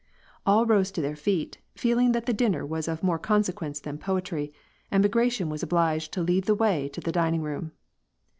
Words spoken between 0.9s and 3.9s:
to their feet, feeling that the dinner was of more consequence